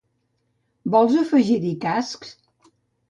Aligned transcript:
Vols 0.95 1.19
afegir-hi 1.25 1.75
cascs? 1.85 2.33